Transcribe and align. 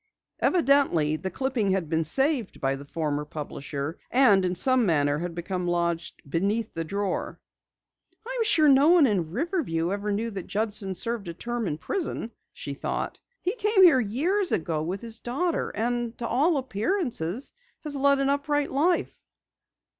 Evidently 0.39 1.15
the 1.15 1.29
clipping 1.29 1.69
had 1.73 1.87
been 1.87 2.03
saved 2.03 2.59
by 2.59 2.75
the 2.75 2.83
former 2.85 3.23
publisher, 3.23 3.99
and 4.09 4.43
in 4.45 4.55
some 4.55 4.83
manner 4.83 5.19
had 5.19 5.35
become 5.35 5.67
lodged 5.67 6.23
beneath 6.27 6.73
the 6.73 6.83
drawer. 6.83 7.39
"I'm 8.27 8.43
sure 8.43 8.67
no 8.67 8.89
one 8.89 9.05
in 9.05 9.29
Riverview 9.29 9.91
ever 9.91 10.11
knew 10.11 10.31
that 10.31 10.47
Judson 10.47 10.95
served 10.95 11.27
a 11.27 11.35
term 11.35 11.67
in 11.67 11.77
prison," 11.77 12.31
she 12.51 12.73
thought. 12.73 13.19
"He 13.43 13.53
came 13.53 13.83
here 13.83 13.99
years 13.99 14.51
ago 14.51 14.81
with 14.81 15.01
his 15.01 15.19
daughter, 15.19 15.69
and 15.69 16.17
to 16.17 16.25
all 16.27 16.57
appearances 16.57 17.53
had 17.83 17.93
led 17.93 18.17
an 18.17 18.29
upright 18.29 18.71
life." 18.71 19.23